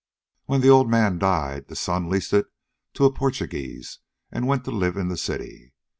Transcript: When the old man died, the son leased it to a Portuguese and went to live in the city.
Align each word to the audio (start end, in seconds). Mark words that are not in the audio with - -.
When 0.45 0.61
the 0.61 0.69
old 0.69 0.89
man 0.89 1.19
died, 1.19 1.67
the 1.67 1.75
son 1.75 2.09
leased 2.09 2.33
it 2.33 2.47
to 2.95 3.05
a 3.05 3.13
Portuguese 3.13 3.99
and 4.31 4.47
went 4.47 4.65
to 4.65 4.71
live 4.71 4.97
in 4.97 5.09
the 5.09 5.15
city. 5.15 5.75